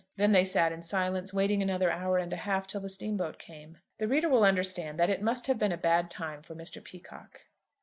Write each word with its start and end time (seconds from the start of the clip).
Then 0.15 0.31
they 0.31 0.43
sat 0.45 0.71
in 0.71 0.81
silence, 0.81 1.31
waiting 1.31 1.61
another 1.61 1.91
hour 1.91 2.17
and 2.17 2.33
a 2.33 2.37
half 2.37 2.65
till 2.65 2.81
the 2.81 2.89
steamboat 2.89 3.37
came. 3.37 3.77
The 3.99 4.07
reader 4.07 4.29
will 4.29 4.43
understand 4.43 4.97
that 4.99 5.11
it 5.11 5.21
must 5.21 5.45
have 5.45 5.59
been 5.59 5.71
a 5.71 5.77
bad 5.77 6.09
time 6.09 6.41
for 6.41 6.55
Mr. 6.55 6.83
Peacocke. 6.83 7.41